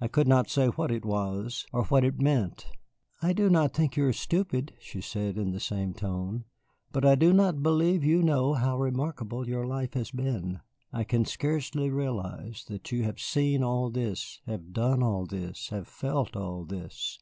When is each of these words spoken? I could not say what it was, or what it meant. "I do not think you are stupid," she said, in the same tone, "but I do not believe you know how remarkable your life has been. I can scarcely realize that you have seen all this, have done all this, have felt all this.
I 0.00 0.08
could 0.08 0.26
not 0.26 0.50
say 0.50 0.66
what 0.66 0.90
it 0.90 1.04
was, 1.04 1.64
or 1.72 1.84
what 1.84 2.02
it 2.04 2.20
meant. 2.20 2.66
"I 3.22 3.32
do 3.32 3.48
not 3.48 3.72
think 3.72 3.96
you 3.96 4.04
are 4.06 4.12
stupid," 4.12 4.72
she 4.80 5.00
said, 5.00 5.38
in 5.38 5.52
the 5.52 5.60
same 5.60 5.94
tone, 5.94 6.42
"but 6.90 7.04
I 7.04 7.14
do 7.14 7.32
not 7.32 7.62
believe 7.62 8.02
you 8.02 8.20
know 8.20 8.54
how 8.54 8.76
remarkable 8.76 9.46
your 9.48 9.64
life 9.68 9.94
has 9.94 10.10
been. 10.10 10.58
I 10.92 11.04
can 11.04 11.24
scarcely 11.24 11.88
realize 11.88 12.64
that 12.66 12.90
you 12.90 13.04
have 13.04 13.20
seen 13.20 13.62
all 13.62 13.90
this, 13.90 14.40
have 14.44 14.72
done 14.72 15.04
all 15.04 15.24
this, 15.24 15.68
have 15.68 15.86
felt 15.86 16.34
all 16.34 16.64
this. 16.64 17.18